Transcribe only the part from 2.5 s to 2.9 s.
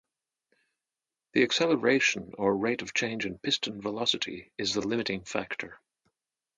rate